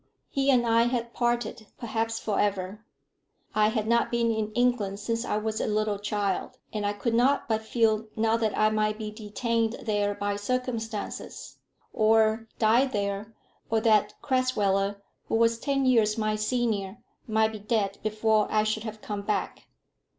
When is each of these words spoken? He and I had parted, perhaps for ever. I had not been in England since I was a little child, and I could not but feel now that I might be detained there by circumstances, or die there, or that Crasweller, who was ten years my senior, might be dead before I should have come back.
He 0.31 0.49
and 0.49 0.65
I 0.65 0.85
had 0.85 1.13
parted, 1.13 1.67
perhaps 1.77 2.17
for 2.17 2.39
ever. 2.39 2.83
I 3.53 3.67
had 3.67 3.85
not 3.85 4.09
been 4.09 4.31
in 4.31 4.51
England 4.53 4.99
since 4.99 5.23
I 5.23 5.37
was 5.37 5.61
a 5.61 5.67
little 5.67 5.99
child, 5.99 6.57
and 6.73 6.87
I 6.87 6.93
could 6.93 7.13
not 7.13 7.47
but 7.47 7.61
feel 7.61 8.07
now 8.15 8.35
that 8.35 8.57
I 8.57 8.71
might 8.71 8.97
be 8.97 9.11
detained 9.11 9.73
there 9.73 10.15
by 10.15 10.37
circumstances, 10.37 11.57
or 11.93 12.47
die 12.57 12.85
there, 12.87 13.35
or 13.69 13.79
that 13.81 14.15
Crasweller, 14.23 14.99
who 15.27 15.35
was 15.35 15.59
ten 15.59 15.85
years 15.85 16.17
my 16.17 16.35
senior, 16.35 16.97
might 17.27 17.51
be 17.51 17.59
dead 17.59 17.99
before 18.01 18.47
I 18.51 18.63
should 18.63 18.85
have 18.85 19.03
come 19.03 19.21
back. 19.21 19.67